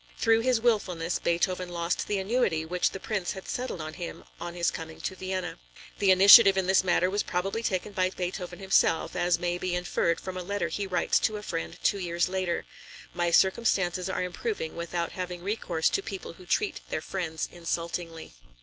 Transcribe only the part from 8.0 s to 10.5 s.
Beethoven himself, as may be inferred from a